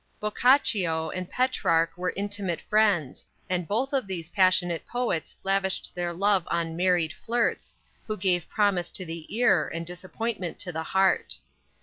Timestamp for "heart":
10.81-11.37